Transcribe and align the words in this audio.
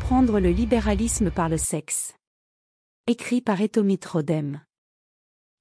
Comprendre 0.00 0.40
le 0.40 0.50
libéralisme 0.50 1.30
par 1.30 1.48
le 1.50 1.58
sexe. 1.58 2.14
Écrit 3.06 3.42
par 3.42 3.60
Etomit 3.60 4.00
Rodem. 4.10 4.62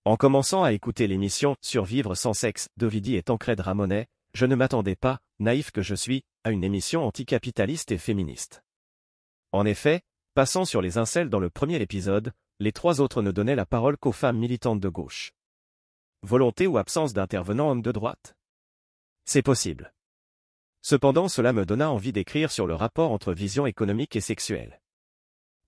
En 0.06 0.16
commençant 0.16 0.64
à 0.64 0.72
écouter 0.72 1.08
l'émission 1.08 1.56
Survivre 1.62 2.16
sans 2.16 2.34
sexe 2.34 2.70
d'Ovidie 2.78 3.16
et 3.16 3.22
Tancred 3.22 3.60
Ramonet, 3.60 4.08
je 4.34 4.46
ne 4.46 4.56
m'attendais 4.56 4.96
pas, 4.96 5.20
naïf 5.40 5.72
que 5.72 5.82
je 5.82 5.94
suis, 5.94 6.24
à 6.46 6.52
une 6.52 6.64
émission 6.64 7.04
anticapitaliste 7.06 7.92
et 7.92 7.98
féministe. 7.98 8.64
En 9.52 9.66
effet, 9.66 10.02
passant 10.36 10.64
sur 10.64 10.82
les 10.82 10.98
incels 10.98 11.30
dans 11.30 11.42
le 11.42 11.50
premier 11.50 11.82
épisode, 11.82 12.32
les 12.60 12.72
trois 12.72 13.02
autres 13.02 13.22
ne 13.22 13.32
donnaient 13.32 13.56
la 13.56 13.66
parole 13.66 13.98
qu'aux 13.98 14.14
femmes 14.14 14.38
militantes 14.38 14.80
de 14.80 14.90
gauche. 14.90 15.34
Volonté 16.24 16.66
ou 16.66 16.78
absence 16.78 17.14
d'intervenants 17.14 17.72
hommes 17.72 17.84
de 17.84 17.92
droite? 17.92 18.36
C'est 19.26 19.44
possible. 19.44 19.94
Cependant 20.82 21.28
cela 21.28 21.54
me 21.54 21.66
donna 21.66 21.92
envie 21.92 22.14
d'écrire 22.14 22.52
sur 22.52 22.66
le 22.66 22.76
rapport 22.76 23.12
entre 23.12 23.34
vision 23.34 23.66
économique 23.66 24.16
et 24.16 24.22
sexuelle. 24.22 24.82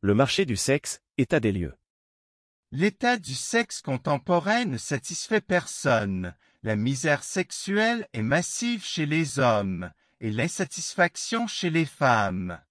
Le 0.02 0.14
marché 0.14 0.46
du 0.46 0.56
sexe, 0.56 1.00
état 1.18 1.40
des 1.40 1.52
lieux. 1.52 1.74
L'état 2.72 3.18
du 3.18 3.34
sexe 3.34 3.82
contemporain 3.82 4.66
ne 4.66 4.78
satisfait 4.78 5.42
personne. 5.42 6.34
La 6.64 6.76
misère 6.76 7.24
sexuelle 7.24 8.08
est 8.14 8.22
massive 8.22 8.86
chez 8.86 9.06
les 9.06 9.40
hommes 9.40 9.92
et 10.22 10.32
l'insatisfaction 10.32 11.48
chez 11.48 11.70
les 11.70 11.86
femmes. 11.86 12.62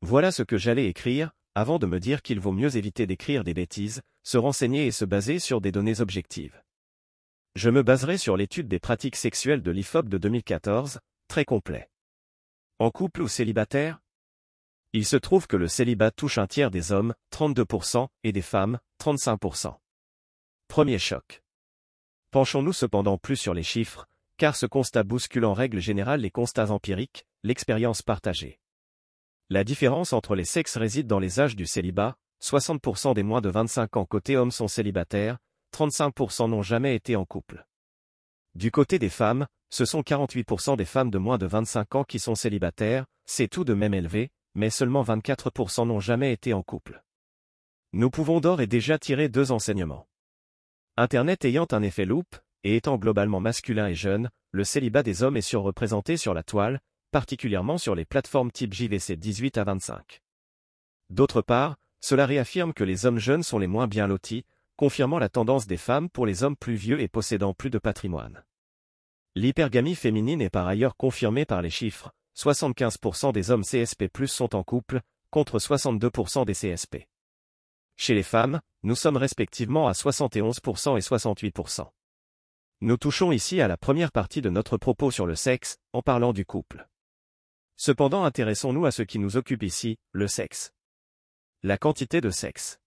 Voilà 0.00 0.32
ce 0.32 0.42
que 0.42 0.56
j'allais 0.56 0.86
écrire, 0.86 1.32
avant 1.54 1.78
de 1.78 1.86
me 1.86 2.00
dire 2.00 2.22
qu'il 2.22 2.40
vaut 2.40 2.52
mieux 2.52 2.76
éviter 2.76 3.06
d'écrire 3.06 3.44
des 3.44 3.54
bêtises, 3.54 4.02
se 4.22 4.38
renseigner 4.38 4.86
et 4.86 4.92
se 4.92 5.04
baser 5.04 5.38
sur 5.38 5.60
des 5.60 5.72
données 5.72 6.00
objectives. 6.00 6.62
Je 7.54 7.70
me 7.70 7.82
baserai 7.82 8.18
sur 8.18 8.36
l'étude 8.36 8.68
des 8.68 8.78
pratiques 8.78 9.16
sexuelles 9.16 9.62
de 9.62 9.70
l'IFOP 9.70 10.08
de 10.08 10.18
2014, 10.18 11.00
très 11.28 11.44
complet. 11.44 11.90
En 12.78 12.90
couple 12.90 13.22
ou 13.22 13.28
célibataire 13.28 14.00
Il 14.92 15.04
se 15.04 15.16
trouve 15.16 15.46
que 15.46 15.56
le 15.56 15.68
célibat 15.68 16.10
touche 16.10 16.38
un 16.38 16.46
tiers 16.46 16.70
des 16.70 16.92
hommes, 16.92 17.14
32%, 17.32 18.08
et 18.24 18.32
des 18.32 18.42
femmes, 18.42 18.78
35%. 19.00 19.76
Premier 20.68 20.98
choc. 20.98 21.42
Penchons-nous 22.30 22.72
cependant 22.72 23.18
plus 23.18 23.36
sur 23.36 23.54
les 23.54 23.62
chiffres, 23.62 24.06
car 24.36 24.56
ce 24.56 24.66
constat 24.66 25.04
bouscule 25.04 25.44
en 25.44 25.54
règle 25.54 25.80
générale 25.80 26.20
les 26.20 26.30
constats 26.30 26.70
empiriques, 26.70 27.26
l'expérience 27.42 28.02
partagée. 28.02 28.60
La 29.48 29.64
différence 29.64 30.12
entre 30.12 30.34
les 30.34 30.44
sexes 30.44 30.76
réside 30.76 31.06
dans 31.06 31.20
les 31.20 31.40
âges 31.40 31.56
du 31.56 31.66
célibat, 31.66 32.16
60% 32.42 33.14
des 33.14 33.22
moins 33.22 33.40
de 33.40 33.48
25 33.48 33.96
ans 33.96 34.04
côté 34.04 34.36
hommes 34.36 34.50
sont 34.50 34.68
célibataires, 34.68 35.38
35% 35.74 36.50
n'ont 36.50 36.62
jamais 36.62 36.94
été 36.94 37.16
en 37.16 37.24
couple. 37.24 37.66
Du 38.54 38.70
côté 38.70 38.98
des 38.98 39.08
femmes, 39.08 39.46
ce 39.70 39.84
sont 39.84 40.00
48% 40.00 40.76
des 40.76 40.84
femmes 40.84 41.10
de 41.10 41.18
moins 41.18 41.38
de 41.38 41.46
25 41.46 41.94
ans 41.96 42.04
qui 42.04 42.18
sont 42.18 42.34
célibataires, 42.34 43.06
c'est 43.24 43.48
tout 43.48 43.64
de 43.64 43.74
même 43.74 43.94
élevé, 43.94 44.30
mais 44.54 44.70
seulement 44.70 45.02
24% 45.02 45.86
n'ont 45.86 46.00
jamais 46.00 46.32
été 46.32 46.52
en 46.52 46.62
couple. 46.62 47.02
Nous 47.92 48.10
pouvons 48.10 48.40
d'or 48.40 48.60
et 48.60 48.66
déjà 48.66 48.98
tirer 48.98 49.28
deux 49.28 49.52
enseignements. 49.52 50.08
Internet 50.96 51.44
ayant 51.44 51.66
un 51.72 51.82
effet 51.82 52.04
loupe, 52.04 52.36
et 52.64 52.76
étant 52.76 52.96
globalement 52.96 53.40
masculin 53.40 53.88
et 53.88 53.94
jeune, 53.94 54.30
le 54.50 54.64
célibat 54.64 55.02
des 55.02 55.22
hommes 55.22 55.36
est 55.36 55.42
surreprésenté 55.42 56.16
sur 56.16 56.34
la 56.34 56.42
toile, 56.42 56.80
particulièrement 57.10 57.78
sur 57.78 57.94
les 57.94 58.04
plateformes 58.04 58.50
type 58.50 58.72
JVC 58.72 59.16
18 59.16 59.58
à 59.58 59.64
25. 59.64 60.22
D'autre 61.10 61.42
part, 61.42 61.76
cela 62.00 62.26
réaffirme 62.26 62.72
que 62.72 62.84
les 62.84 63.06
hommes 63.06 63.18
jeunes 63.18 63.42
sont 63.42 63.58
les 63.58 63.66
moins 63.66 63.86
bien 63.86 64.06
lotis, 64.06 64.44
confirmant 64.76 65.18
la 65.18 65.28
tendance 65.28 65.66
des 65.66 65.76
femmes 65.76 66.08
pour 66.08 66.26
les 66.26 66.42
hommes 66.42 66.56
plus 66.56 66.74
vieux 66.74 67.00
et 67.00 67.08
possédant 67.08 67.54
plus 67.54 67.70
de 67.70 67.78
patrimoine. 67.78 68.44
L'hypergamie 69.38 69.96
féminine 69.96 70.40
est 70.40 70.48
par 70.48 70.66
ailleurs 70.66 70.96
confirmée 70.96 71.44
par 71.44 71.60
les 71.60 71.68
chiffres, 71.68 72.10
75% 72.38 73.34
des 73.34 73.50
hommes 73.50 73.64
CSP+, 73.64 74.08
sont 74.26 74.56
en 74.56 74.62
couple, 74.62 75.02
contre 75.30 75.58
62% 75.58 76.46
des 76.46 76.54
CSP. 76.54 77.06
Chez 77.96 78.14
les 78.14 78.22
femmes, 78.22 78.62
nous 78.82 78.94
sommes 78.94 79.18
respectivement 79.18 79.88
à 79.88 79.92
71% 79.92 80.96
et 80.96 81.00
68%. 81.00 81.86
Nous 82.80 82.96
touchons 82.96 83.30
ici 83.30 83.60
à 83.60 83.68
la 83.68 83.76
première 83.76 84.10
partie 84.10 84.40
de 84.40 84.48
notre 84.48 84.78
propos 84.78 85.10
sur 85.10 85.26
le 85.26 85.34
sexe, 85.34 85.76
en 85.92 86.00
parlant 86.00 86.32
du 86.32 86.46
couple. 86.46 86.88
Cependant 87.76 88.24
intéressons-nous 88.24 88.86
à 88.86 88.90
ce 88.90 89.02
qui 89.02 89.18
nous 89.18 89.36
occupe 89.36 89.64
ici, 89.64 89.98
le 90.12 90.28
sexe. 90.28 90.72
La 91.62 91.76
quantité 91.76 92.22
de 92.22 92.30
sexe. 92.30 92.80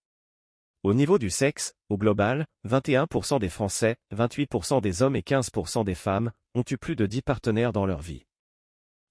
Au 0.84 0.94
niveau 0.94 1.18
du 1.20 1.30
sexe, 1.30 1.74
au 1.90 1.98
global, 1.98 2.46
21% 2.66 3.38
des 3.38 3.50
Français, 3.50 3.98
28% 4.16 4.80
des 4.80 5.02
hommes 5.02 5.18
et 5.18 5.22
15% 5.22 5.84
des 5.84 5.94
femmes, 5.94 6.32
ont 6.56 6.64
eu 6.72 6.78
plus 6.78 6.96
de 6.96 7.06
10 7.06 7.22
partenaires 7.22 7.74
dans 7.74 7.86
leur 7.86 8.00
vie. 8.00 8.26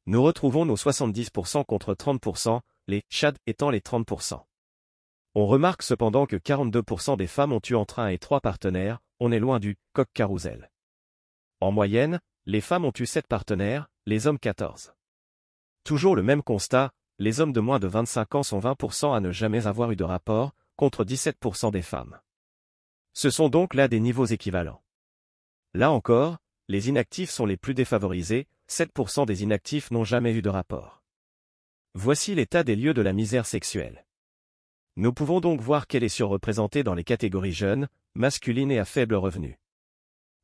Nous 0.06 0.22
retrouvons 0.22 0.64
nos 0.64 0.76
70% 0.76 1.66
contre 1.66 1.92
30%, 1.92 2.60
les 2.86 3.02
Chad 3.10 3.36
étant 3.46 3.68
les 3.68 3.80
30%. 3.80 4.42
On 5.34 5.46
remarque 5.46 5.82
cependant 5.82 6.24
que 6.24 6.36
42% 6.36 7.18
des 7.18 7.26
femmes 7.26 7.52
ont 7.52 7.60
eu 7.68 7.74
entre 7.74 7.98
1 7.98 8.08
et 8.08 8.18
3 8.18 8.40
partenaires, 8.40 9.00
on 9.20 9.30
est 9.30 9.38
loin 9.38 9.58
du 9.58 9.76
coq 9.92 10.08
carousel. 10.14 10.70
En 11.60 11.70
moyenne, 11.70 12.18
les 12.46 12.62
femmes 12.62 12.86
ont 12.86 12.94
eu 12.98 13.04
7 13.04 13.26
partenaires, 13.26 13.90
les 14.06 14.26
hommes 14.26 14.38
14. 14.38 14.94
Toujours 15.84 16.16
le 16.16 16.22
même 16.22 16.42
constat, 16.42 16.92
les 17.18 17.40
hommes 17.40 17.52
de 17.52 17.60
moins 17.60 17.78
de 17.78 17.88
25 17.88 18.36
ans 18.36 18.42
sont 18.42 18.58
20% 18.58 19.14
à 19.14 19.20
ne 19.20 19.32
jamais 19.32 19.66
avoir 19.66 19.90
eu 19.90 19.96
de 19.96 20.04
rapport, 20.04 20.54
contre 20.78 21.04
17% 21.04 21.72
des 21.72 21.82
femmes. 21.82 22.20
Ce 23.12 23.30
sont 23.30 23.48
donc 23.48 23.74
là 23.74 23.88
des 23.88 23.98
niveaux 23.98 24.26
équivalents. 24.26 24.80
Là 25.74 25.90
encore, 25.90 26.38
les 26.68 26.88
inactifs 26.88 27.30
sont 27.30 27.46
les 27.46 27.56
plus 27.56 27.74
défavorisés, 27.74 28.46
7% 28.70 29.26
des 29.26 29.42
inactifs 29.42 29.90
n'ont 29.90 30.04
jamais 30.04 30.32
eu 30.32 30.40
de 30.40 30.48
rapport. 30.48 31.02
Voici 31.94 32.36
l'état 32.36 32.62
des 32.62 32.76
lieux 32.76 32.94
de 32.94 33.02
la 33.02 33.12
misère 33.12 33.44
sexuelle. 33.44 34.06
Nous 34.94 35.12
pouvons 35.12 35.40
donc 35.40 35.60
voir 35.60 35.88
qu'elle 35.88 36.04
est 36.04 36.08
surreprésentée 36.08 36.84
dans 36.84 36.94
les 36.94 37.04
catégories 37.04 37.52
jeunes, 37.52 37.88
masculines 38.14 38.70
et 38.70 38.78
à 38.78 38.84
faible 38.84 39.16
revenu. 39.16 39.58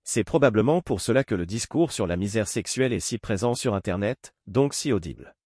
C'est 0.02 0.24
probablement 0.24 0.80
pour 0.80 1.00
cela 1.00 1.22
que 1.22 1.36
le 1.36 1.46
discours 1.46 1.92
sur 1.92 2.08
la 2.08 2.16
misère 2.16 2.48
sexuelle 2.48 2.92
est 2.92 2.98
si 2.98 3.18
présent 3.18 3.54
sur 3.54 3.74
Internet, 3.74 4.34
donc 4.48 4.74
si 4.74 4.92
audible. 4.92 5.36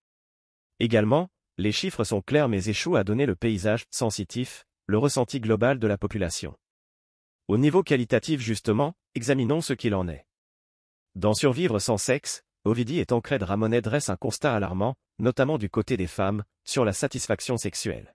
Également, 0.81 1.29
les 1.59 1.73
chiffres 1.73 2.05
sont 2.05 2.23
clairs 2.23 2.49
mais 2.49 2.69
échouent 2.69 2.97
à 2.97 3.05
donner 3.05 3.27
le 3.27 3.37
paysage 3.37 3.85
sensitif, 3.91 4.65
le 4.89 4.97
ressenti 4.97 5.39
global 5.39 5.79
de 5.79 5.87
la 5.87 5.99
population. 5.99 6.57
Au 7.47 7.59
niveau 7.59 7.83
qualitatif 7.83 8.41
justement, 8.41 8.95
examinons 9.15 9.61
ce 9.61 9.75
qu'il 9.75 9.95
en 9.95 10.09
est. 10.09 10.27
Dans 11.15 11.35
Survivre 11.35 11.79
sans 11.79 11.99
sexe, 11.99 12.43
Ovidie 12.65 12.99
et 12.99 13.05
Tancred 13.05 13.43
Ramonet 13.43 13.83
dressent 13.83 14.09
un 14.09 14.17
constat 14.17 14.55
alarmant, 14.55 14.95
notamment 15.19 15.59
du 15.59 15.69
côté 15.69 15.99
des 15.99 16.07
femmes, 16.07 16.43
sur 16.65 16.87
la 16.87 16.95
satisfaction 16.95 17.59
sexuelle. 17.59 18.15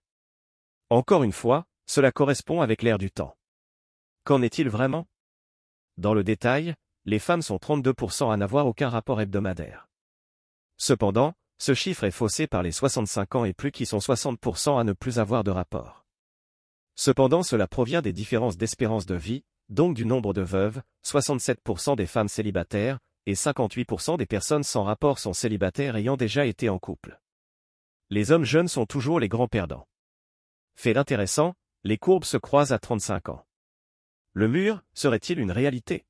Encore 0.90 1.22
une 1.22 1.32
fois, 1.32 1.66
cela 1.86 2.12
correspond 2.12 2.62
avec 2.62 2.82
l'ère 2.82 2.98
du 2.98 3.12
temps. 3.12 3.38
Qu'en 4.24 4.42
est-il 4.42 4.68
vraiment? 4.68 5.06
Dans 5.98 6.16
le 6.16 6.24
détail, 6.24 6.74
les 7.06 7.20
femmes 7.20 7.44
sont 7.44 7.58
32% 7.58 8.34
à 8.34 8.38
n'avoir 8.38 8.66
aucun 8.66 8.90
rapport 8.90 9.22
hebdomadaire. 9.22 9.90
Cependant, 10.78 11.36
ce 11.60 11.76
chiffre 11.76 12.04
est 12.04 12.12
faussé 12.12 12.48
par 12.48 12.64
les 12.64 12.72
65 12.72 13.36
ans 13.36 13.46
et 13.46 13.54
plus 13.54 13.72
qui 13.72 13.86
sont 13.86 14.00
60% 14.00 14.80
à 14.80 14.84
ne 14.84 14.94
plus 14.94 15.20
avoir 15.20 15.44
de 15.44 15.52
rapport. 15.52 16.03
Cependant 16.96 17.44
cela 17.44 17.68
provient 17.68 18.02
des 18.02 18.14
différences 18.14 18.58
d'espérance 18.58 19.06
de 19.06 19.16
vie, 19.16 19.44
donc 19.70 19.96
du 19.96 20.06
nombre 20.06 20.34
de 20.34 20.42
veuves, 20.42 20.82
67% 21.06 21.96
des 21.96 22.06
femmes 22.06 22.28
célibataires, 22.28 23.00
et 23.26 23.34
58% 23.34 24.18
des 24.18 24.26
personnes 24.26 24.64
sans 24.64 24.84
rapport 24.84 25.20
sont 25.20 25.34
célibataires 25.34 25.96
ayant 25.96 26.18
déjà 26.18 26.46
été 26.46 26.70
en 26.70 26.78
couple. 26.78 27.20
Les 28.10 28.32
hommes 28.32 28.44
jeunes 28.44 28.68
sont 28.68 28.86
toujours 28.86 29.20
les 29.20 29.30
grands 29.30 29.48
perdants. 29.48 29.88
Fait 30.76 30.98
intéressant, 30.98 31.56
les 31.84 31.98
courbes 31.98 32.26
se 32.26 32.38
croisent 32.38 32.74
à 32.74 32.80
35 32.80 33.30
ans. 33.30 33.46
Le 34.34 34.48
mur, 34.48 34.84
serait-il 34.94 35.40
une 35.40 35.52
réalité? 35.52 36.06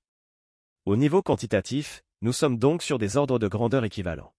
Au 0.86 0.96
niveau 0.96 1.22
quantitatif, 1.22 2.04
nous 2.22 2.34
sommes 2.34 2.58
donc 2.58 2.84
sur 2.84 2.98
des 2.98 3.18
ordres 3.18 3.40
de 3.40 3.48
grandeur 3.48 3.86
équivalents. 3.86 4.34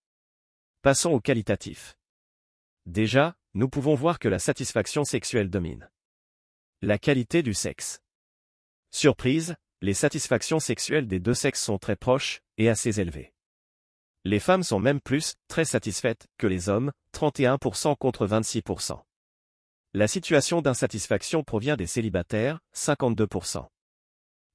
Passons 0.83 1.11
au 1.13 1.21
qualitatif. 1.21 1.97
Déjà, 2.87 3.37
nous 3.55 3.69
pouvons 3.69 3.95
voir 3.95 4.19
que 4.19 4.29
la 4.29 4.39
satisfaction 4.39 5.05
sexuelle 5.05 5.49
domine. 5.49 5.89
La 6.87 6.99
qualité 6.99 7.43
du 7.43 7.55
sexe. 7.55 8.03
Surprise, 8.91 9.57
les 9.81 9.95
satisfactions 9.95 10.61
sexuelles 10.61 11.07
des 11.09 11.19
deux 11.19 11.33
sexes 11.33 11.63
sont 11.63 11.79
très 11.79 11.97
proches, 11.97 12.43
et 12.59 12.69
assez 12.69 13.01
élevées. 13.01 13.33
Les 14.25 14.39
femmes 14.39 14.63
sont 14.63 14.81
même 14.81 15.01
plus, 15.01 15.37
très 15.49 15.65
satisfaites, 15.65 16.27
que 16.37 16.47
les 16.47 16.69
hommes, 16.69 16.93
31% 17.15 17.97
contre 17.97 18.27
26%. 18.27 19.01
La 19.95 20.07
situation 20.07 20.61
d'insatisfaction 20.61 21.43
provient 21.43 21.79
des 21.79 21.87
célibataires, 21.87 22.61
52%. 22.77 23.67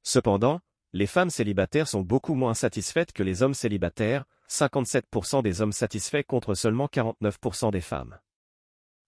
Cependant, 0.03 0.59
les 0.93 1.07
femmes 1.07 1.31
célibataires 1.31 1.87
sont 1.87 2.01
beaucoup 2.01 2.35
moins 2.35 2.53
satisfaites 2.53 3.11
que 3.11 3.23
les 3.23 3.41
hommes 3.41 3.55
célibataires, 3.55 4.25
57% 4.51 5.41
des 5.41 5.61
hommes 5.61 5.71
satisfaits 5.71 6.25
contre 6.27 6.53
seulement 6.53 6.85
49% 6.93 7.71
des 7.71 7.81
femmes. 7.81 8.19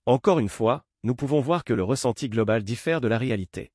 Encore 0.07 0.39
une 0.39 0.49
fois, 0.49 0.87
nous 1.03 1.15
pouvons 1.15 1.41
voir 1.41 1.63
que 1.63 1.73
le 1.73 1.83
ressenti 1.83 2.29
global 2.29 2.63
diffère 2.63 3.01
de 3.01 3.07
la 3.07 3.17
réalité. 3.17 3.71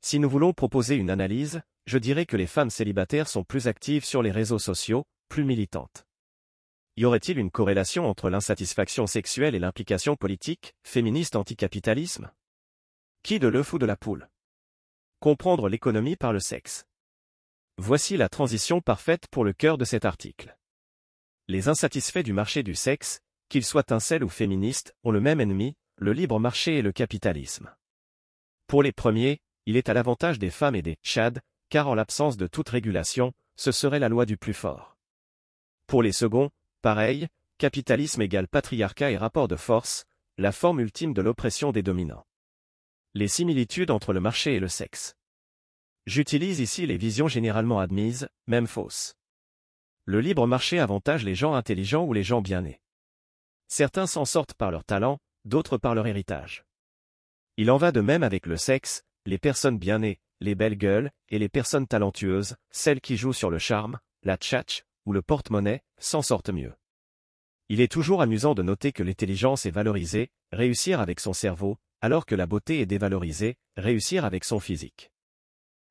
Si 0.00 0.18
nous 0.18 0.30
voulons 0.30 0.54
proposer 0.54 0.96
une 0.96 1.10
analyse, 1.10 1.60
je 1.86 1.98
dirais 1.98 2.24
que 2.24 2.36
les 2.36 2.46
femmes 2.46 2.70
célibataires 2.70 3.28
sont 3.28 3.44
plus 3.44 3.68
actives 3.68 4.04
sur 4.04 4.22
les 4.22 4.30
réseaux 4.30 4.58
sociaux, 4.58 5.04
plus 5.28 5.44
militantes. 5.44 6.06
Y 6.96 7.04
aurait-il 7.04 7.38
une 7.38 7.50
corrélation 7.50 8.06
entre 8.08 8.30
l'insatisfaction 8.30 9.06
sexuelle 9.06 9.54
et 9.54 9.58
l'implication 9.58 10.16
politique, 10.16 10.74
féministe 10.82 11.36
anticapitalisme? 11.36 12.30
Qui 13.22 13.38
de 13.38 13.48
l'œuf 13.48 13.72
ou 13.72 13.78
de 13.78 13.86
la 13.86 13.96
poule? 13.96 14.28
Comprendre 15.20 15.68
l'économie 15.68 16.16
par 16.16 16.32
le 16.32 16.40
sexe. 16.40 16.86
Voici 17.76 18.16
la 18.16 18.28
transition 18.28 18.80
parfaite 18.80 19.26
pour 19.30 19.44
le 19.44 19.52
cœur 19.52 19.78
de 19.78 19.84
cet 19.84 20.04
article. 20.04 20.56
Les 21.48 21.68
insatisfaits 21.68 22.22
du 22.22 22.32
marché 22.32 22.62
du 22.62 22.74
sexe, 22.74 23.20
qu'ils 23.48 23.64
soient 23.64 23.92
incels 23.92 24.24
ou 24.24 24.28
féministes, 24.28 24.94
ont 25.04 25.10
le 25.10 25.20
même 25.20 25.40
ennemi, 25.40 25.76
le 26.00 26.14
libre 26.14 26.40
marché 26.40 26.78
et 26.78 26.82
le 26.82 26.92
capitalisme. 26.92 27.70
Pour 28.66 28.82
les 28.82 28.90
premiers, 28.90 29.42
il 29.66 29.76
est 29.76 29.90
à 29.90 29.94
l'avantage 29.94 30.38
des 30.38 30.48
femmes 30.48 30.74
et 30.74 30.80
des 30.80 30.96
chad, 31.02 31.40
car 31.68 31.88
en 31.88 31.94
l'absence 31.94 32.38
de 32.38 32.46
toute 32.46 32.70
régulation, 32.70 33.34
ce 33.54 33.70
serait 33.70 33.98
la 33.98 34.08
loi 34.08 34.24
du 34.24 34.38
plus 34.38 34.54
fort. 34.54 34.96
Pour 35.86 36.02
les 36.02 36.12
seconds, 36.12 36.50
pareil, 36.80 37.28
capitalisme 37.58 38.22
égale 38.22 38.48
patriarcat 38.48 39.10
et 39.10 39.18
rapport 39.18 39.46
de 39.46 39.56
force, 39.56 40.06
la 40.38 40.52
forme 40.52 40.80
ultime 40.80 41.12
de 41.12 41.20
l'oppression 41.20 41.70
des 41.70 41.82
dominants. 41.82 42.26
Les 43.12 43.28
similitudes 43.28 43.90
entre 43.90 44.14
le 44.14 44.20
marché 44.20 44.54
et 44.54 44.60
le 44.60 44.68
sexe. 44.68 45.16
J'utilise 46.06 46.60
ici 46.60 46.86
les 46.86 46.96
visions 46.96 47.28
généralement 47.28 47.78
admises, 47.78 48.26
même 48.46 48.66
fausses. 48.66 49.16
Le 50.06 50.22
libre 50.22 50.46
marché 50.46 50.78
avantage 50.78 51.24
les 51.24 51.34
gens 51.34 51.52
intelligents 51.52 52.06
ou 52.06 52.14
les 52.14 52.24
gens 52.24 52.40
bien 52.40 52.62
nés. 52.62 52.80
Certains 53.68 54.06
s'en 54.06 54.24
sortent 54.24 54.54
par 54.54 54.70
leur 54.70 54.84
talent, 54.84 55.20
d'autres 55.44 55.78
par 55.78 55.94
leur 55.94 56.06
héritage. 56.06 56.64
Il 57.56 57.70
en 57.70 57.76
va 57.76 57.92
de 57.92 58.00
même 58.00 58.22
avec 58.22 58.46
le 58.46 58.56
sexe, 58.56 59.02
les 59.26 59.38
personnes 59.38 59.78
bien 59.78 59.98
nées, 59.98 60.20
les 60.40 60.54
belles 60.54 60.78
gueules, 60.78 61.10
et 61.28 61.38
les 61.38 61.48
personnes 61.48 61.86
talentueuses, 61.86 62.56
celles 62.70 63.00
qui 63.00 63.16
jouent 63.16 63.32
sur 63.32 63.50
le 63.50 63.58
charme, 63.58 63.98
la 64.22 64.36
tchatch, 64.36 64.84
ou 65.06 65.12
le 65.12 65.22
porte-monnaie, 65.22 65.82
s'en 65.98 66.22
sortent 66.22 66.50
mieux. 66.50 66.72
Il 67.68 67.80
est 67.80 67.92
toujours 67.92 68.22
amusant 68.22 68.54
de 68.54 68.62
noter 68.62 68.92
que 68.92 69.02
l'intelligence 69.02 69.66
est 69.66 69.70
valorisée, 69.70 70.30
réussir 70.52 71.00
avec 71.00 71.20
son 71.20 71.32
cerveau, 71.32 71.78
alors 72.00 72.26
que 72.26 72.34
la 72.34 72.46
beauté 72.46 72.80
est 72.80 72.86
dévalorisée, 72.86 73.56
réussir 73.76 74.24
avec 74.24 74.44
son 74.44 74.58
physique. 74.58 75.12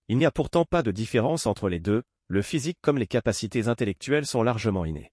Il 0.07 0.18
n'y 0.18 0.25
a 0.25 0.31
pourtant 0.31 0.66
pas 0.66 0.81
de 0.81 0.92
différence 0.92 1.46
entre 1.46 1.69
les 1.69 1.80
deux, 1.80 2.04
le 2.28 2.42
physique 2.42 2.80
comme 2.81 2.98
les 2.98 3.07
capacités 3.07 3.68
intellectuelles 3.68 4.25
sont 4.25 4.44
largement 4.44 4.86
innées. 4.86 5.12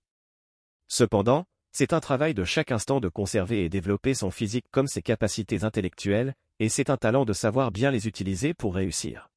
Cependant, 0.88 1.46
c'est 1.78 1.92
un 1.92 2.00
travail 2.00 2.32
de 2.32 2.42
chaque 2.42 2.72
instant 2.72 3.00
de 3.00 3.10
conserver 3.10 3.62
et 3.62 3.68
développer 3.68 4.14
son 4.14 4.30
physique 4.30 4.64
comme 4.70 4.86
ses 4.86 5.02
capacités 5.02 5.62
intellectuelles, 5.62 6.32
et 6.58 6.70
c'est 6.70 6.88
un 6.88 6.96
talent 6.96 7.26
de 7.26 7.34
savoir 7.34 7.70
bien 7.70 7.90
les 7.90 8.08
utiliser 8.08 8.54
pour 8.54 8.74
réussir. 8.74 9.28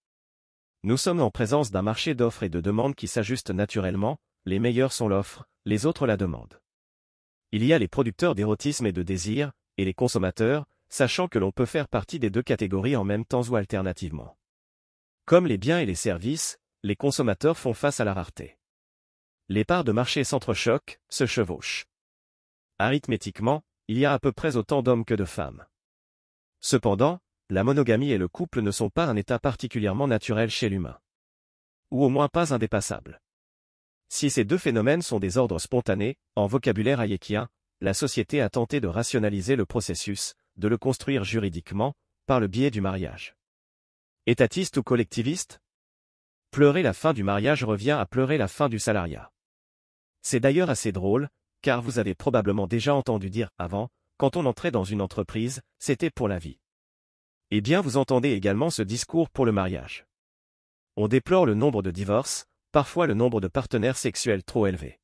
Nous 0.83 0.95
sommes 0.95 1.19
en 1.19 1.31
présence 1.31 1.69
d'un 1.69 1.81
marché 1.81 2.15
d'offres 2.15 2.43
et 2.43 2.47
de 2.47 2.61
demandes 2.61 2.95
qui 2.95 3.09
s'ajustent 3.09 3.51
naturellement, 3.51 4.19
les 4.45 4.57
meilleurs 4.57 4.93
sont 4.93 5.09
l'offre, 5.09 5.49
les 5.65 5.85
autres 5.85 6.07
la 6.07 6.15
demande. 6.15 6.61
Il 7.51 7.65
y 7.65 7.73
a 7.73 7.77
les 7.77 7.89
producteurs 7.89 8.35
d'érotisme 8.35 8.85
et 8.85 8.93
de 8.93 9.03
désir, 9.03 9.51
et 9.75 9.83
les 9.83 9.93
consommateurs, 9.93 10.65
sachant 10.87 11.27
que 11.27 11.39
l'on 11.39 11.51
peut 11.51 11.65
faire 11.65 11.89
partie 11.89 12.19
des 12.19 12.29
deux 12.29 12.41
catégories 12.41 12.95
en 12.95 13.03
même 13.03 13.25
temps 13.25 13.43
ou 13.43 13.57
alternativement. 13.57 14.37
Comme 15.25 15.45
les 15.45 15.57
biens 15.57 15.79
et 15.79 15.85
les 15.85 15.93
services, 15.93 16.57
les 16.83 16.95
consommateurs 16.95 17.57
font 17.57 17.73
face 17.73 17.99
à 17.99 18.05
la 18.05 18.13
rareté. 18.13 18.57
Les 19.49 19.65
parts 19.65 19.83
de 19.83 19.91
marché 19.91 20.23
s'entrechoquent, 20.23 21.01
se 21.09 21.25
chevauchent. 21.25 21.88
Arithmétiquement, 22.81 23.61
il 23.89 23.97
y 23.97 24.05
a 24.05 24.13
à 24.13 24.19
peu 24.19 24.31
près 24.31 24.55
autant 24.55 24.81
d'hommes 24.81 25.03
que 25.03 25.13
de 25.13 25.25
femmes. 25.25 25.65
Cependant, 26.61 27.19
la 27.49 27.65
monogamie 27.65 28.11
et 28.11 28.17
le 28.17 28.29
couple 28.29 28.61
ne 28.61 28.71
sont 28.71 28.89
pas 28.89 29.05
un 29.05 29.17
état 29.17 29.37
particulièrement 29.37 30.07
naturel 30.07 30.49
chez 30.49 30.69
l'humain. 30.69 30.97
Ou 31.91 32.05
au 32.05 32.09
moins 32.09 32.29
pas 32.29 32.53
indépassable. 32.53 33.21
Si 34.07 34.29
ces 34.29 34.45
deux 34.45 34.57
phénomènes 34.57 35.01
sont 35.01 35.19
des 35.19 35.37
ordres 35.37 35.59
spontanés, 35.59 36.17
en 36.37 36.47
vocabulaire 36.47 37.01
hayekien, 37.01 37.49
la 37.81 37.93
société 37.93 38.41
a 38.41 38.49
tenté 38.49 38.79
de 38.79 38.87
rationaliser 38.87 39.57
le 39.57 39.65
processus, 39.65 40.35
de 40.55 40.69
le 40.69 40.77
construire 40.77 41.25
juridiquement, 41.25 41.95
par 42.27 42.39
le 42.39 42.47
biais 42.47 42.71
du 42.71 42.79
mariage. 42.79 43.35
Étatiste 44.25 44.77
ou 44.77 44.83
collectiviste? 44.83 45.61
Pleurer 46.51 46.83
la 46.83 46.93
fin 46.93 47.11
du 47.11 47.23
mariage 47.23 47.63
revient 47.63 47.97
à 47.99 48.05
pleurer 48.05 48.37
la 48.37 48.47
fin 48.47 48.69
du 48.69 48.79
salariat. 48.79 49.31
C'est 50.21 50.39
d'ailleurs 50.39 50.69
assez 50.69 50.91
drôle, 50.91 51.29
car 51.61 51.81
vous 51.81 51.99
avez 51.99 52.15
probablement 52.15 52.67
déjà 52.67 52.93
entendu 52.93 53.29
dire 53.29 53.49
avant, 53.57 53.89
quand 54.17 54.35
on 54.35 54.45
entrait 54.45 54.71
dans 54.71 54.83
une 54.83 55.01
entreprise, 55.01 55.61
c'était 55.79 56.09
pour 56.09 56.27
la 56.27 56.39
vie. 56.39 56.59
Eh 57.51 57.61
bien 57.61 57.81
vous 57.81 57.97
entendez 57.97 58.31
également 58.31 58.69
ce 58.69 58.81
discours 58.81 59.29
pour 59.29 59.45
le 59.45 59.51
mariage. 59.51 60.05
On 60.95 61.07
déplore 61.07 61.45
le 61.45 61.53
nombre 61.53 61.81
de 61.81 61.91
divorces, 61.91 62.45
parfois 62.71 63.07
le 63.07 63.13
nombre 63.13 63.41
de 63.41 63.47
partenaires 63.47 63.97
sexuels 63.97 64.43
trop 64.43 64.67
élevé. 64.67 64.99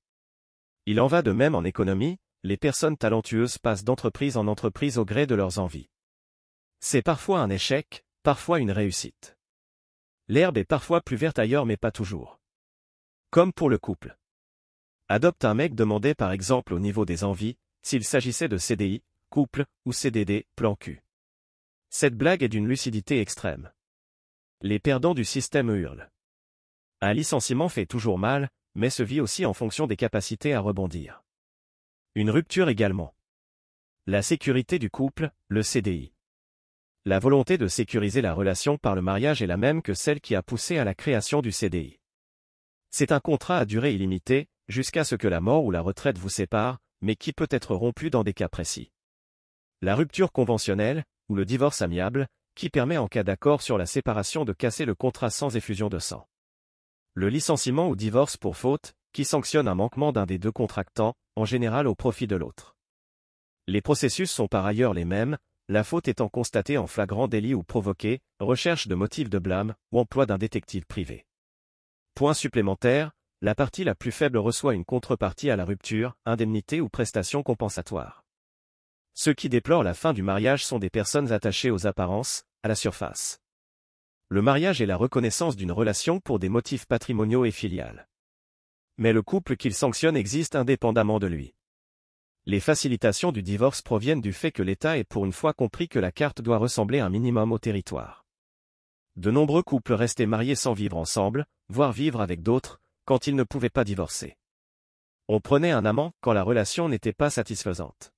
Il 0.86 1.00
en 1.00 1.08
va 1.08 1.22
de 1.22 1.32
même 1.32 1.56
en 1.56 1.64
économie, 1.64 2.18
les 2.44 2.58
personnes 2.58 2.98
talentueuses 2.98 3.58
passent 3.58 3.84
d'entreprise 3.84 4.38
en 4.38 4.48
entreprise 4.48 4.98
au 4.98 5.06
gré 5.06 5.26
de 5.26 5.34
leurs 5.34 5.58
envies. 5.58 5.90
C'est 6.80 7.02
parfois 7.02 7.40
un 7.40 7.50
échec, 7.50 8.06
parfois 8.22 8.60
une 8.60 8.72
réussite. 8.72 9.36
L'herbe 10.28 10.58
est 10.58 10.66
parfois 10.66 11.02
plus 11.02 11.16
verte 11.16 11.40
ailleurs 11.40 11.66
mais 11.66 11.78
pas 11.78 11.92
toujours. 11.92 12.40
Comme 13.32 13.54
pour 13.54 13.70
le 13.70 13.78
couple. 13.78 14.18
Adopte 15.08 15.46
un 15.46 15.54
mec 15.54 15.76
demandait 15.76 16.16
par 16.16 16.32
exemple 16.32 16.74
au 16.74 16.80
niveau 16.80 17.06
des 17.06 17.24
envies, 17.24 17.58
s'il 17.84 18.04
s'agissait 18.04 18.48
de 18.48 18.58
CDI, 18.58 19.04
couple, 19.30 19.66
ou 19.86 19.94
CDD, 19.94 20.48
plan 20.56 20.76
cul. 20.76 21.04
Cette 21.92 22.16
blague 22.16 22.42
est 22.42 22.50
d'une 22.50 22.68
lucidité 22.68 23.22
extrême. 23.22 23.72
Les 24.62 24.80
perdants 24.80 25.14
du 25.14 25.24
système 25.24 25.70
hurlent. 25.70 26.10
Un 27.02 27.14
licenciement 27.14 27.70
fait 27.70 27.86
toujours 27.86 28.18
mal, 28.18 28.50
mais 28.74 28.90
se 28.90 29.04
vit 29.04 29.22
aussi 29.22 29.46
en 29.46 29.54
fonction 29.54 29.86
des 29.86 29.96
capacités 29.96 30.56
à 30.56 30.60
rebondir. 30.60 31.24
Une 32.16 32.32
rupture 32.32 32.70
également. 32.70 33.16
La 34.08 34.24
sécurité 34.24 34.80
du 34.80 34.90
couple, 34.90 35.32
le 35.50 35.62
CDI. 35.62 36.14
La 37.06 37.20
volonté 37.20 37.60
de 37.60 37.68
sécuriser 37.68 38.22
la 38.22 38.34
relation 38.34 38.80
par 38.80 38.96
le 38.96 39.04
mariage 39.04 39.44
est 39.44 39.48
la 39.48 39.58
même 39.58 39.84
que 39.84 39.94
celle 39.94 40.20
qui 40.20 40.34
a 40.34 40.42
poussé 40.42 40.80
à 40.80 40.84
la 40.84 40.96
création 40.96 41.44
du 41.44 41.52
CDI. 41.52 42.00
C'est 42.90 43.12
un 43.12 43.20
contrat 43.20 43.60
à 43.60 43.66
durée 43.66 43.94
illimitée, 43.94 44.50
jusqu'à 44.68 45.04
ce 45.04 45.16
que 45.16 45.28
la 45.28 45.42
mort 45.42 45.64
ou 45.66 45.72
la 45.72 45.82
retraite 45.82 46.18
vous 46.18 46.30
sépare, 46.30 46.80
mais 47.02 47.16
qui 47.16 47.34
peut 47.34 47.48
être 47.50 47.76
rompu 47.76 48.10
dans 48.10 48.24
des 48.24 48.34
cas 48.34 48.50
précis. 48.50 48.92
La 49.82 49.96
rupture 49.96 50.32
conventionnelle, 50.32 51.04
ou 51.30 51.36
le 51.36 51.46
divorce 51.46 51.82
amiable, 51.82 52.28
qui 52.56 52.70
permet 52.70 52.98
en 52.98 53.08
cas 53.08 53.24
d'accord 53.24 53.62
sur 53.62 53.78
la 53.78 53.86
séparation 53.86 54.46
de 54.46 54.54
casser 54.54 54.86
le 54.86 54.96
contrat 54.96 55.30
sans 55.30 55.56
effusion 55.56 55.90
de 55.90 56.00
sang. 56.00 56.28
Le 57.14 57.30
licenciement 57.30 57.90
ou 57.90 57.96
divorce 57.96 58.38
pour 58.38 58.58
faute, 58.58 58.94
qui 59.14 59.26
sanctionne 59.26 59.68
un 59.68 59.76
manquement 59.76 60.12
d'un 60.12 60.26
des 60.26 60.38
deux 60.38 60.52
contractants, 60.52 61.16
en 61.36 61.46
général 61.46 61.88
au 61.88 61.96
profit 61.96 62.28
de 62.28 62.36
l'autre. 62.36 62.76
Les 63.68 63.82
processus 63.82 64.32
sont 64.32 64.48
par 64.48 64.66
ailleurs 64.66 64.94
les 64.94 65.06
mêmes, 65.06 65.38
la 65.68 65.84
faute 65.84 66.08
étant 66.08 66.30
constatée 66.30 66.78
en 66.78 66.88
flagrant 66.88 67.28
délit 67.28 67.54
ou 67.54 67.64
provoquée, 67.64 68.20
recherche 68.40 68.88
de 68.88 68.96
motifs 68.96 69.30
de 69.30 69.40
blâme, 69.40 69.76
ou 69.92 70.00
emploi 70.00 70.26
d'un 70.26 70.38
détective 70.38 70.86
privé. 70.86 71.26
Point 72.14 72.34
supplémentaire, 72.34 73.12
la 73.46 73.54
partie 73.54 73.84
la 73.84 73.94
plus 73.94 74.12
faible 74.12 74.40
reçoit 74.40 74.74
une 74.74 74.86
contrepartie 74.86 75.52
à 75.52 75.56
la 75.56 75.66
rupture, 75.66 76.18
indemnité 76.26 76.82
ou 76.82 76.90
prestation 76.90 77.44
compensatoire. 77.44 78.26
Ceux 79.14 79.36
qui 79.36 79.50
déplorent 79.50 79.84
la 79.84 79.94
fin 79.94 80.14
du 80.14 80.24
mariage 80.24 80.66
sont 80.66 80.80
des 80.80 80.90
personnes 80.90 81.32
attachées 81.32 81.70
aux 81.70 81.86
apparences, 81.86 82.46
à 82.64 82.70
la 82.70 82.74
surface. 82.74 83.40
Le 84.30 84.42
mariage 84.42 84.82
est 84.82 84.88
la 84.88 84.98
reconnaissance 84.98 85.56
d'une 85.56 85.72
relation 85.72 86.20
pour 86.20 86.40
des 86.40 86.50
motifs 86.50 86.88
patrimoniaux 86.88 87.46
et 87.46 87.52
filiales. 87.52 88.08
Mais 88.98 89.14
le 89.14 89.22
couple 89.22 89.58
qu'il 89.58 89.76
sanctionne 89.76 90.18
existe 90.18 90.56
indépendamment 90.56 91.20
de 91.20 91.28
lui. 91.28 91.54
Les 92.48 92.60
facilitations 92.60 93.32
du 93.32 93.44
divorce 93.44 93.84
proviennent 93.84 94.22
du 94.22 94.34
fait 94.34 94.52
que 94.52 94.64
l'État 94.64 94.98
ait 94.98 95.04
pour 95.04 95.24
une 95.24 95.32
fois 95.32 95.54
compris 95.54 95.88
que 95.88 96.00
la 96.00 96.12
carte 96.12 96.42
doit 96.42 96.58
ressembler 96.58 97.00
un 97.00 97.12
minimum 97.12 97.52
au 97.52 97.60
territoire. 97.60 98.26
De 99.18 99.30
nombreux 99.30 99.62
couples 99.62 99.94
restés 99.94 100.26
mariés 100.26 100.56
sans 100.56 100.74
vivre 100.74 100.98
ensemble, 100.98 101.46
voire 101.70 101.92
vivre 101.92 102.22
avec 102.22 102.42
d'autres, 102.42 102.82
quand 103.06 103.28
ils 103.28 103.36
ne 103.36 103.44
pouvaient 103.44 103.70
pas 103.70 103.84
divorcer. 103.84 104.38
On 105.28 105.40
prenait 105.40 105.72
un 105.72 105.86
amant 105.86 106.12
quand 106.22 106.34
la 106.34 106.44
relation 106.44 106.90
n'était 106.90 107.14
pas 107.14 107.30
satisfaisante. 107.30 108.12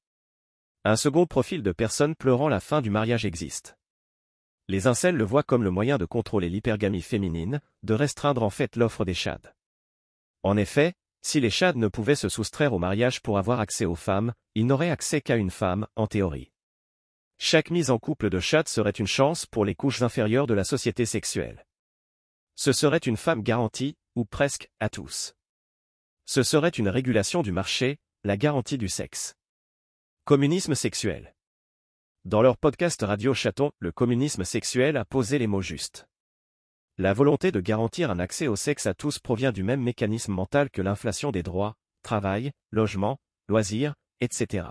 Un 0.84 0.96
second 0.96 1.25
profil 1.25 1.63
de 1.63 1.72
personnes 1.72 2.15
pleurant 2.15 2.50
la 2.50 2.60
fin 2.60 2.82
du 2.82 2.89
mariage 2.89 3.25
existe. 3.25 3.77
Les 4.70 4.88
incels 4.88 5.15
le 5.15 5.24
voient 5.24 5.44
comme 5.44 5.63
le 5.63 5.72
moyen 5.72 5.98
de 5.98 6.06
contrôler 6.06 6.50
l'hypergamie 6.50 7.01
féminine, 7.01 7.62
de 7.84 7.94
restreindre 7.94 8.44
en 8.44 8.50
fait 8.50 8.75
l'offre 8.75 9.06
des 9.06 9.13
chads. 9.13 9.53
En 10.44 10.58
effet, 10.58 10.94
si 11.22 11.39
les 11.39 11.50
chads 11.50 11.74
ne 11.74 11.88
pouvaient 11.88 12.15
se 12.15 12.29
soustraire 12.29 12.74
au 12.74 12.79
mariage 12.79 13.22
pour 13.22 13.38
avoir 13.38 13.60
accès 13.60 13.86
aux 13.86 13.96
femmes, 13.96 14.34
ils 14.56 14.65
n'auraient 14.65 14.89
accès 14.89 15.22
qu'à 15.22 15.36
une 15.36 15.51
femme, 15.51 15.88
en 15.96 16.08
théorie. 16.08 16.51
Chaque 17.38 17.70
mise 17.70 17.91
en 17.91 18.00
couple 18.00 18.29
de 18.29 18.39
chads 18.39 18.63
serait 18.67 18.91
une 18.91 19.08
chance 19.08 19.46
pour 19.46 19.63
les 19.63 19.75
couches 19.75 20.01
inférieures 20.01 20.48
de 20.48 20.53
la 20.53 20.63
société 20.63 21.06
sexuelle. 21.06 21.65
Ce 22.56 22.72
serait 22.72 22.98
une 22.98 23.17
femme 23.17 23.44
garantie, 23.44 23.96
ou 24.17 24.25
presque, 24.25 24.71
à 24.79 24.89
tous. 24.89 25.36
Ce 26.25 26.41
serait 26.41 26.69
une 26.69 26.89
régulation 26.89 27.43
du 27.43 27.51
marché, 27.51 28.00
la 28.24 28.36
garantie 28.36 28.79
du 28.79 28.89
sexe. 28.89 29.36
Communisme 30.25 30.74
sexuel. 30.74 31.36
Dans 32.25 32.41
leur 32.41 32.57
podcast 32.57 33.00
Radio 33.03 33.36
Chaton, 33.36 33.71
le 33.77 33.91
communisme 33.91 34.43
sexuel 34.43 34.97
a 34.97 35.05
posé 35.05 35.38
les 35.38 35.45
mots 35.45 35.62
justes. 35.62 36.07
La 36.97 37.13
volonté 37.13 37.51
de 37.51 37.59
garantir 37.59 38.09
un 38.09 38.17
accès 38.17 38.47
au 38.47 38.55
sexe 38.55 38.88
à 38.88 38.95
tous 38.95 39.19
provient 39.19 39.51
du 39.51 39.62
même 39.62 39.83
mécanisme 39.83 40.33
mental 40.33 40.71
que 40.71 40.81
l'inflation 40.81 41.29
des 41.29 41.43
droits, 41.43 41.75
travail, 42.01 42.51
logement, 42.71 43.19
loisirs, 43.47 43.93
etc. 44.19 44.67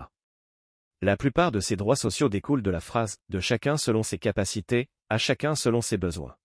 La 1.01 1.15
plupart 1.15 1.53
de 1.53 1.61
ces 1.61 1.77
droits 1.77 1.95
sociaux 1.95 2.27
découlent 2.27 2.63
de 2.63 2.69
la 2.69 2.81
phrase 2.81 3.15
de 3.29 3.39
chacun 3.39 3.77
selon 3.77 4.03
ses 4.03 4.19
capacités, 4.19 4.89
à 5.07 5.17
chacun 5.17 5.55
selon 5.55 5.79
ses 5.79 5.97
besoins. 5.97 6.35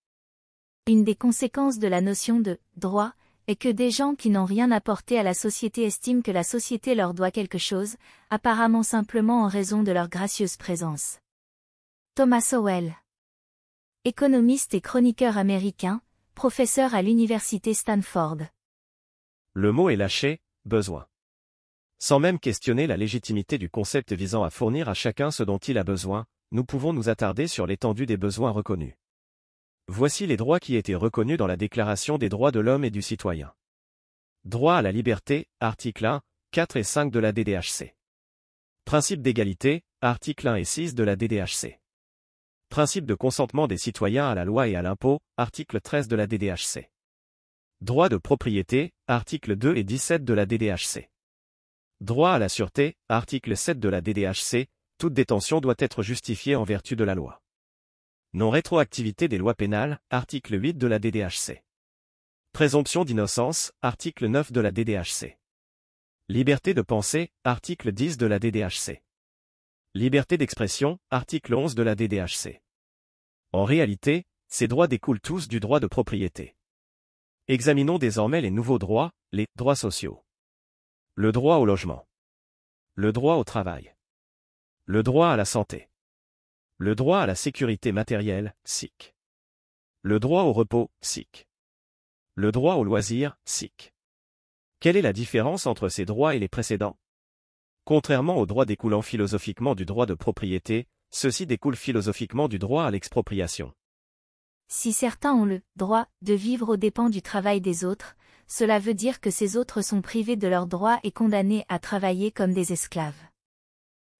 Une 0.88 1.04
des 1.04 1.14
conséquences 1.14 1.78
de 1.78 1.86
la 1.86 2.00
notion 2.00 2.40
de 2.40 2.58
droit 2.74 3.12
est 3.46 3.54
que 3.54 3.68
des 3.68 3.92
gens 3.92 4.16
qui 4.16 4.30
n'ont 4.30 4.44
rien 4.44 4.72
apporté 4.72 5.16
à 5.16 5.22
la 5.22 5.32
société 5.32 5.84
estiment 5.84 6.22
que 6.22 6.32
la 6.32 6.42
société 6.42 6.96
leur 6.96 7.14
doit 7.14 7.30
quelque 7.30 7.56
chose, 7.58 7.94
apparemment 8.30 8.82
simplement 8.82 9.44
en 9.44 9.46
raison 9.46 9.84
de 9.84 9.92
leur 9.92 10.08
gracieuse 10.08 10.56
présence. 10.56 11.20
Thomas 12.16 12.40
Sowell 12.40 12.96
Économiste 14.04 14.74
et 14.74 14.80
chroniqueur 14.80 15.38
américain, 15.38 16.00
professeur 16.34 16.96
à 16.96 17.02
l'université 17.02 17.74
Stanford. 17.74 18.38
Le 19.52 19.70
mot 19.70 19.88
est 19.88 19.94
lâché, 19.94 20.40
besoin. 20.64 21.06
Sans 22.00 22.18
même 22.18 22.40
questionner 22.40 22.88
la 22.88 22.96
légitimité 22.96 23.56
du 23.56 23.70
concept 23.70 24.12
visant 24.14 24.42
à 24.42 24.50
fournir 24.50 24.88
à 24.88 24.94
chacun 24.94 25.30
ce 25.30 25.44
dont 25.44 25.58
il 25.58 25.78
a 25.78 25.84
besoin, 25.84 26.26
nous 26.50 26.64
pouvons 26.64 26.92
nous 26.92 27.08
attarder 27.08 27.46
sur 27.46 27.68
l'étendue 27.68 28.06
des 28.06 28.16
besoins 28.16 28.50
reconnus. 28.50 28.94
Voici 29.88 30.26
les 30.26 30.36
droits 30.36 30.60
qui 30.60 30.76
étaient 30.76 30.94
reconnus 30.94 31.38
dans 31.38 31.46
la 31.46 31.56
Déclaration 31.56 32.16
des 32.16 32.28
droits 32.28 32.52
de 32.52 32.60
l'homme 32.60 32.84
et 32.84 32.90
du 32.90 33.02
citoyen. 33.02 33.52
Droit 34.44 34.76
à 34.76 34.82
la 34.82 34.92
liberté, 34.92 35.48
article 35.60 36.06
1, 36.06 36.22
4 36.52 36.76
et 36.76 36.82
5 36.82 37.10
de 37.10 37.18
la 37.18 37.32
DDHC. 37.32 37.94
Principe 38.84 39.22
d'égalité, 39.22 39.82
article 40.00 40.48
1 40.48 40.56
et 40.56 40.64
6 40.64 40.94
de 40.94 41.02
la 41.02 41.16
DDHC. 41.16 41.80
Principe 42.68 43.06
de 43.06 43.14
consentement 43.14 43.66
des 43.66 43.76
citoyens 43.76 44.28
à 44.28 44.34
la 44.34 44.44
loi 44.44 44.68
et 44.68 44.76
à 44.76 44.82
l'impôt, 44.82 45.20
article 45.36 45.80
13 45.80 46.08
de 46.08 46.16
la 46.16 46.26
DDHC. 46.26 46.90
Droit 47.80 48.08
de 48.08 48.16
propriété, 48.16 48.92
article 49.08 49.56
2 49.56 49.76
et 49.76 49.84
17 49.84 50.24
de 50.24 50.32
la 50.32 50.46
DDHC. 50.46 51.10
Droit 52.00 52.32
à 52.32 52.38
la 52.38 52.48
sûreté, 52.48 52.96
article 53.08 53.56
7 53.56 53.78
de 53.78 53.88
la 53.88 54.00
DDHC, 54.00 54.68
toute 54.98 55.12
détention 55.12 55.60
doit 55.60 55.74
être 55.78 56.02
justifiée 56.02 56.56
en 56.56 56.64
vertu 56.64 56.96
de 56.96 57.04
la 57.04 57.14
loi. 57.14 57.42
Non-rétroactivité 58.34 59.28
des 59.28 59.36
lois 59.36 59.54
pénales, 59.54 60.00
article 60.08 60.58
8 60.58 60.78
de 60.78 60.86
la 60.86 60.98
DDHC. 60.98 61.62
Présomption 62.54 63.04
d'innocence, 63.04 63.72
article 63.82 64.26
9 64.26 64.52
de 64.52 64.60
la 64.62 64.70
DDHC. 64.70 65.36
Liberté 66.30 66.72
de 66.72 66.80
pensée, 66.80 67.30
article 67.44 67.92
10 67.92 68.16
de 68.16 68.24
la 68.24 68.38
DDHC. 68.38 69.02
Liberté 69.92 70.38
d'expression, 70.38 70.98
article 71.10 71.52
11 71.52 71.74
de 71.74 71.82
la 71.82 71.94
DDHC. 71.94 72.62
En 73.52 73.64
réalité, 73.64 74.24
ces 74.48 74.66
droits 74.66 74.88
découlent 74.88 75.20
tous 75.20 75.46
du 75.46 75.60
droit 75.60 75.78
de 75.78 75.86
propriété. 75.86 76.56
Examinons 77.48 77.98
désormais 77.98 78.40
les 78.40 78.50
nouveaux 78.50 78.78
droits, 78.78 79.12
les 79.32 79.44
droits 79.56 79.76
sociaux. 79.76 80.24
Le 81.16 81.32
droit 81.32 81.56
au 81.56 81.66
logement. 81.66 82.08
Le 82.94 83.12
droit 83.12 83.36
au 83.36 83.44
travail. 83.44 83.94
Le 84.86 85.02
droit 85.02 85.28
à 85.28 85.36
la 85.36 85.44
santé. 85.44 85.90
Le 86.84 86.96
droit 86.96 87.20
à 87.20 87.26
la 87.26 87.36
sécurité 87.36 87.92
matérielle, 87.92 88.56
SIC. 88.64 89.14
Le 90.02 90.18
droit 90.18 90.42
au 90.42 90.52
repos, 90.52 90.90
SIC. 91.00 91.46
Le 92.34 92.50
droit 92.50 92.74
au 92.74 92.82
loisir, 92.82 93.38
SIC. 93.44 93.94
Quelle 94.80 94.96
est 94.96 95.02
la 95.02 95.12
différence 95.12 95.68
entre 95.68 95.88
ces 95.88 96.04
droits 96.04 96.34
et 96.34 96.40
les 96.40 96.48
précédents? 96.48 96.98
Contrairement 97.84 98.36
aux 98.36 98.46
droits 98.46 98.64
découlant 98.64 99.00
philosophiquement 99.00 99.76
du 99.76 99.84
droit 99.84 100.06
de 100.06 100.14
propriété, 100.14 100.88
ceux-ci 101.10 101.46
découlent 101.46 101.76
philosophiquement 101.76 102.48
du 102.48 102.58
droit 102.58 102.82
à 102.82 102.90
l'expropriation. 102.90 103.72
Si 104.66 104.92
certains 104.92 105.34
ont 105.34 105.44
le 105.44 105.62
droit 105.76 106.08
de 106.22 106.34
vivre 106.34 106.70
aux 106.70 106.76
dépens 106.76 107.10
du 107.10 107.22
travail 107.22 107.60
des 107.60 107.84
autres, 107.84 108.16
cela 108.48 108.80
veut 108.80 108.94
dire 108.94 109.20
que 109.20 109.30
ces 109.30 109.56
autres 109.56 109.82
sont 109.82 110.02
privés 110.02 110.34
de 110.34 110.48
leurs 110.48 110.66
droits 110.66 110.98
et 111.04 111.12
condamnés 111.12 111.64
à 111.68 111.78
travailler 111.78 112.32
comme 112.32 112.52
des 112.52 112.72
esclaves. 112.72 113.22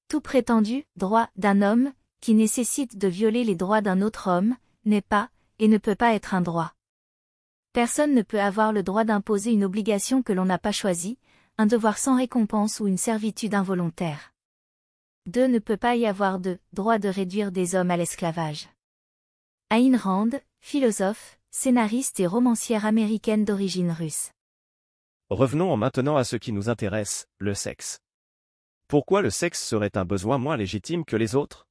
Tout 0.07 0.21
prétendu 0.21 0.85
droit 0.95 1.29
d'un 1.35 1.61
homme, 1.61 1.93
qui 2.23 2.35
nécessite 2.35 2.97
de 2.97 3.09
violer 3.09 3.43
les 3.43 3.57
droits 3.57 3.83
d'un 3.83 4.01
autre 4.01 4.31
homme, 4.31 4.57
n'est 4.85 5.03
pas, 5.03 5.29
et 5.59 5.67
ne 5.67 5.77
peut 5.77 5.97
pas 5.97 6.15
être 6.15 6.35
un 6.35 6.41
droit. 6.41 6.73
Personne 7.73 8.15
ne 8.15 8.23
peut 8.23 8.41
avoir 8.41 8.73
le 8.73 8.85
droit 8.85 9.03
d'imposer 9.05 9.51
une 9.51 9.65
obligation 9.65 10.23
que 10.23 10.33
l'on 10.33 10.45
n'a 10.45 10.59
pas 10.59 10.73
choisie, 10.73 11.19
un 11.59 11.67
devoir 11.67 11.99
sans 11.99 12.17
récompense 12.17 12.79
ou 12.79 12.87
une 12.87 12.97
servitude 12.97 13.55
involontaire. 13.55 14.33
2. 15.27 15.49
Ne 15.49 15.59
peut 15.59 15.77
pas 15.77 15.97
y 15.97 16.07
avoir 16.07 16.39
de 16.39 16.59
droit 16.73 16.99
de 16.99 17.09
réduire 17.09 17.51
des 17.51 17.75
hommes 17.75 17.91
à 17.91 17.97
l'esclavage. 17.97 18.69
Ayn 19.71 19.97
Rand, 19.97 20.31
philosophe, 20.61 21.41
scénariste 21.51 22.21
et 22.21 22.27
romancière 22.29 22.87
américaine 22.87 23.45
d'origine 23.45 23.91
russe. 23.91 24.31
Revenons 25.29 25.73
en 25.73 25.77
maintenant 25.77 26.17
à 26.17 26.23
ce 26.23 26.37
qui 26.37 26.53
nous 26.53 26.69
intéresse, 26.69 27.27
le 27.39 27.55
sexe. 27.55 27.99
Pourquoi 28.87 29.23
le 29.23 29.31
sexe 29.31 29.67
serait 29.67 29.97
un 29.97 30.05
besoin 30.05 30.39
moins 30.39 30.57
légitime 30.57 31.05
que 31.05 31.17
les 31.17 31.35
autres? 31.35 31.67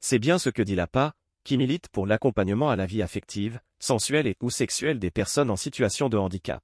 C'est 0.00 0.18
bien 0.18 0.38
ce 0.38 0.50
que 0.50 0.62
dit 0.62 0.74
l'APA, 0.74 1.14
qui 1.44 1.58
milite 1.58 1.88
pour 1.88 2.06
l'accompagnement 2.06 2.70
à 2.70 2.76
la 2.76 2.86
vie 2.86 3.02
affective, 3.02 3.60
sensuelle 3.78 4.26
et 4.26 4.36
ou 4.40 4.50
sexuelle 4.50 4.98
des 4.98 5.10
personnes 5.10 5.50
en 5.50 5.56
situation 5.56 6.08
de 6.08 6.16
handicap. 6.16 6.62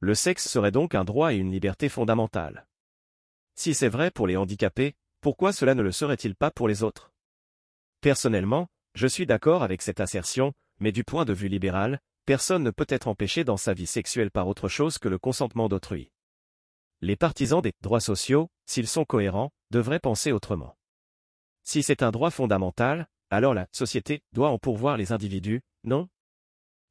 Le 0.00 0.14
sexe 0.14 0.48
serait 0.48 0.70
donc 0.70 0.94
un 0.94 1.04
droit 1.04 1.32
et 1.32 1.36
une 1.36 1.50
liberté 1.50 1.88
fondamentale. 1.88 2.66
Si 3.54 3.74
c'est 3.74 3.88
vrai 3.88 4.10
pour 4.10 4.26
les 4.26 4.36
handicapés, 4.36 4.94
pourquoi 5.20 5.52
cela 5.52 5.74
ne 5.74 5.82
le 5.82 5.92
serait-il 5.92 6.34
pas 6.34 6.50
pour 6.50 6.68
les 6.68 6.82
autres? 6.82 7.12
Personnellement, 8.00 8.68
je 8.94 9.06
suis 9.06 9.26
d'accord 9.26 9.62
avec 9.62 9.82
cette 9.82 10.00
assertion, 10.00 10.52
mais 10.80 10.92
du 10.92 11.04
point 11.04 11.24
de 11.24 11.32
vue 11.32 11.48
libéral, 11.48 12.00
personne 12.24 12.62
ne 12.62 12.70
peut 12.70 12.86
être 12.88 13.08
empêché 13.08 13.44
dans 13.44 13.56
sa 13.56 13.74
vie 13.74 13.86
sexuelle 13.86 14.30
par 14.30 14.48
autre 14.48 14.68
chose 14.68 14.98
que 14.98 15.08
le 15.08 15.18
consentement 15.18 15.68
d'autrui. 15.68 16.10
Les 17.00 17.16
partisans 17.16 17.60
des 17.60 17.72
droits 17.80 18.00
sociaux, 18.00 18.48
s'ils 18.66 18.88
sont 18.88 19.04
cohérents, 19.04 19.50
devraient 19.70 20.00
penser 20.00 20.32
autrement. 20.32 20.76
Si 21.64 21.82
c'est 21.82 22.02
un 22.02 22.10
droit 22.10 22.30
fondamental, 22.30 23.06
alors 23.30 23.54
la 23.54 23.66
société 23.72 24.20
doit 24.32 24.50
en 24.50 24.58
pourvoir 24.58 24.96
les 24.96 25.12
individus, 25.12 25.62
non? 25.84 26.08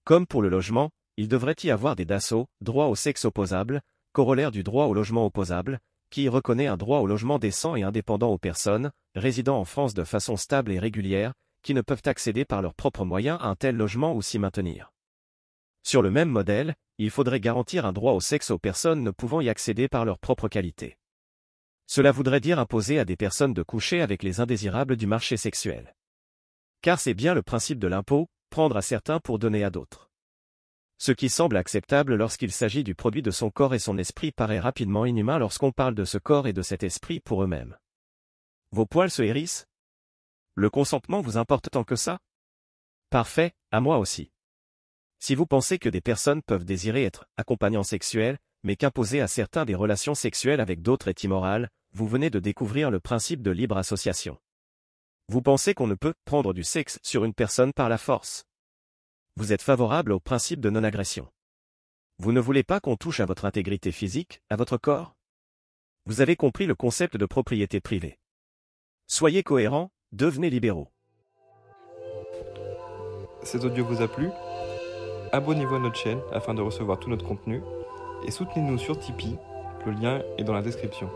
Comme 0.06 0.26
pour 0.26 0.42
le 0.42 0.50
logement, 0.50 0.90
il 1.18 1.28
devrait 1.28 1.56
y 1.64 1.70
avoir 1.70 1.96
des 1.96 2.06
DASSO, 2.06 2.48
droit 2.62 2.88
au 2.88 2.96
sexe 2.96 3.26
opposable, 3.26 3.82
corollaire 4.14 4.52
du 4.52 4.64
droit 4.64 4.86
au 4.86 4.94
logement 4.94 5.26
opposable, 5.26 5.80
qui 6.10 6.28
reconnaît 6.30 6.68
un 6.68 6.78
droit 6.78 7.00
au 7.00 7.08
logement 7.08 7.38
décent 7.38 7.76
et 7.76 7.84
indépendant 7.84 8.32
aux 8.32 8.38
personnes, 8.38 8.92
résidant 9.16 9.60
en 9.60 9.66
France 9.66 9.94
de 9.94 10.04
façon 10.04 10.36
stable 10.36 10.72
et 10.72 10.80
régulière, 10.80 11.34
qui 11.64 11.74
ne 11.74 11.82
peuvent 11.82 12.02
accéder 12.06 12.44
par 12.44 12.62
leurs 12.62 12.74
propres 12.74 13.06
moyens 13.06 13.38
à 13.42 13.48
un 13.48 13.56
tel 13.56 13.76
logement 13.76 14.16
ou 14.16 14.22
s'y 14.22 14.40
maintenir. 14.40 14.92
Sur 15.84 16.02
le 16.02 16.12
même 16.12 16.30
modèle, 16.30 16.76
il 16.98 17.10
faudrait 17.10 17.40
garantir 17.40 17.86
un 17.86 17.94
droit 17.94 18.14
au 18.14 18.20
sexe 18.20 18.52
aux 18.52 18.60
personnes 18.60 19.04
ne 19.04 19.12
pouvant 19.12 19.42
y 19.42 19.50
accéder 19.50 19.88
par 19.88 20.06
leur 20.06 20.20
propre 20.20 20.48
qualité. 20.48 20.98
Cela 21.88 22.12
voudrait 22.12 22.40
dire 22.40 22.60
imposer 22.60 23.00
à 23.00 23.06
des 23.06 23.18
personnes 23.18 23.54
de 23.54 23.64
coucher 23.64 24.02
avec 24.02 24.24
les 24.24 24.40
indésirables 24.40 24.96
du 24.96 25.08
marché 25.08 25.38
sexuel. 25.38 25.94
Car 26.82 27.00
c'est 27.00 27.14
bien 27.14 27.34
le 27.34 27.44
principe 27.44 27.80
de 27.80 27.88
l'impôt, 27.88 28.30
prendre 28.50 28.78
à 28.78 28.82
certains 28.82 29.20
pour 29.20 29.40
donner 29.40 29.64
à 29.64 29.70
d'autres. 29.70 30.10
Ce 30.98 31.12
qui 31.12 31.30
semble 31.30 31.58
acceptable 31.58 32.16
lorsqu'il 32.16 32.52
s'agit 32.52 32.84
du 32.84 32.94
produit 32.94 33.24
de 33.24 33.32
son 33.32 33.50
corps 33.50 33.74
et 33.74 33.80
son 33.80 33.98
esprit 33.98 34.32
paraît 34.32 34.60
rapidement 34.60 35.06
inhumain 35.06 35.40
lorsqu'on 35.40 35.72
parle 35.72 35.96
de 35.96 36.06
ce 36.06 36.20
corps 36.20 36.48
et 36.48 36.54
de 36.54 36.62
cet 36.62 36.84
esprit 36.84 37.20
pour 37.20 37.44
eux-mêmes. 37.44 37.76
Vos 38.72 38.86
poils 38.86 39.10
se 39.10 39.24
hérissent? 39.24 39.66
Le 40.54 40.70
consentement 40.70 41.22
vous 41.22 41.38
importe 41.38 41.72
tant 41.72 41.84
que 41.84 41.96
ça? 41.96 42.20
Parfait, 43.10 43.54
à 43.72 43.82
moi 43.82 43.98
aussi. 43.98 44.32
Si 45.20 45.34
vous 45.34 45.46
pensez 45.46 45.80
que 45.80 45.90
des 45.90 46.02
personnes 46.02 46.42
peuvent 46.44 46.66
désirer 46.66 47.04
être 47.04 47.26
accompagnants 47.36 47.84
sexuels, 47.84 48.38
mais 48.64 48.76
qu'imposer 48.76 49.22
à 49.22 49.28
certains 49.28 49.66
des 49.66 49.76
relations 49.76 50.16
sexuelles 50.16 50.62
avec 50.62 50.82
d'autres 50.82 51.08
est 51.08 51.24
immoral, 51.24 51.70
vous 51.94 52.08
venez 52.08 52.30
de 52.30 52.40
découvrir 52.40 52.92
le 52.92 53.00
principe 53.00 53.42
de 53.42 53.52
libre 53.52 53.78
association. 53.78 54.38
Vous 55.28 55.42
pensez 55.42 55.74
qu'on 55.74 55.88
ne 55.88 55.96
peut 55.96 56.14
prendre 56.26 56.54
du 56.54 56.64
sexe 56.64 57.00
sur 57.04 57.26
une 57.26 57.34
personne 57.34 57.74
par 57.74 57.90
la 57.90 57.98
force 57.98 58.46
vous 59.38 59.54
êtes 59.54 59.62
favorable 59.62 60.12
au 60.12 60.20
principe 60.20 60.60
de 60.60 60.70
non-agression. 60.70 61.28
Vous 62.20 62.32
ne 62.32 62.40
voulez 62.40 62.64
pas 62.64 62.80
qu'on 62.80 62.98
touche 62.98 63.22
à 63.22 63.26
votre 63.26 63.46
intégrité 63.46 63.92
physique, 63.92 64.42
à 64.50 64.56
votre 64.56 64.78
corps? 64.78 65.16
Vous 66.06 66.22
avez 66.22 66.36
compris 66.36 66.66
le 66.66 66.76
concept 66.76 67.18
de 67.18 67.26
propriété 67.26 67.80
privée. 67.80 68.20
Soyez 69.08 69.42
cohérents, 69.42 69.90
devenez 70.12 70.50
libéraux. 70.50 70.90
Cet 73.44 73.64
audio 73.64 73.86
vous 73.86 74.02
a 74.02 74.08
plu? 74.08 74.30
Abonnez-vous 75.32 75.76
à 75.76 75.80
notre 75.80 75.98
chaîne 75.98 76.22
afin 76.32 76.54
de 76.54 76.62
recevoir 76.62 77.00
tout 77.00 77.10
notre 77.10 77.26
contenu 77.26 77.62
et 78.26 78.32
soutenez-nous 78.32 78.78
sur 78.78 79.00
Tipeee, 79.00 79.38
le 79.86 79.92
lien 79.94 80.22
est 80.38 80.44
dans 80.44 80.54
la 80.54 80.62
description. 80.62 81.10